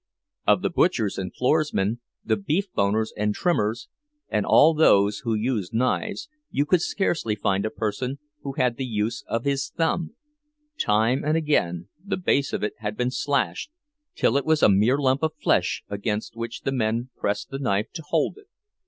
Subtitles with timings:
[0.47, 3.87] Of the butchers and floorsmen, the beef boners and trimmers,
[4.29, 8.85] and all those who used knives, you could scarcely find a person who had the
[8.87, 10.15] use of his thumb;
[10.79, 13.69] time and time again the base of it had been slashed,
[14.15, 17.91] till it was a mere lump of flesh against which the man pressed the knife
[17.93, 18.47] to hold it.